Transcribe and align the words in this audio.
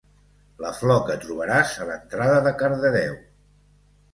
La 0.63 0.69
flor 0.77 1.03
que 1.09 1.17
trobaràs 1.25 1.75
a 1.83 1.87
l'entrada 1.91 2.41
de 2.49 2.55
Cardedeu. 2.63 3.17